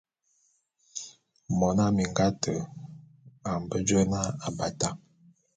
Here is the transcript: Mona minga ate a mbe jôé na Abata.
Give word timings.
Mona 1.57 1.83
minga 1.95 2.23
ate 2.29 2.53
a 3.49 3.51
mbe 3.61 3.77
jôé 3.87 4.03
na 4.11 4.19
Abata. 4.47 4.89